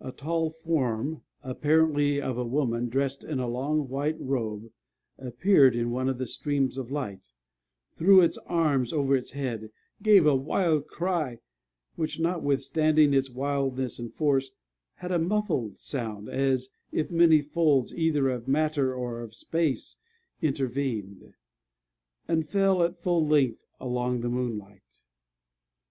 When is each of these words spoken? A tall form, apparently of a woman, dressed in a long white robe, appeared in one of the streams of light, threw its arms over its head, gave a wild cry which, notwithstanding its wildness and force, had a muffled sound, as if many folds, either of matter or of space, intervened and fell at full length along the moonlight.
A 0.00 0.10
tall 0.10 0.48
form, 0.48 1.20
apparently 1.44 2.18
of 2.18 2.38
a 2.38 2.46
woman, 2.46 2.88
dressed 2.88 3.22
in 3.22 3.38
a 3.38 3.46
long 3.46 3.90
white 3.90 4.16
robe, 4.18 4.70
appeared 5.18 5.76
in 5.76 5.90
one 5.90 6.08
of 6.08 6.16
the 6.16 6.26
streams 6.26 6.78
of 6.78 6.90
light, 6.90 7.28
threw 7.92 8.22
its 8.22 8.38
arms 8.46 8.90
over 8.90 9.14
its 9.14 9.32
head, 9.32 9.70
gave 10.00 10.24
a 10.24 10.34
wild 10.34 10.86
cry 10.86 11.40
which, 11.94 12.18
notwithstanding 12.18 13.12
its 13.12 13.28
wildness 13.28 13.98
and 13.98 14.14
force, 14.14 14.50
had 14.94 15.12
a 15.12 15.18
muffled 15.18 15.76
sound, 15.76 16.30
as 16.30 16.70
if 16.90 17.10
many 17.10 17.42
folds, 17.42 17.94
either 17.94 18.30
of 18.30 18.48
matter 18.48 18.94
or 18.94 19.20
of 19.20 19.34
space, 19.34 19.98
intervened 20.40 21.34
and 22.26 22.48
fell 22.48 22.82
at 22.82 22.98
full 23.02 23.26
length 23.26 23.60
along 23.78 24.22
the 24.22 24.30
moonlight. 24.30 25.02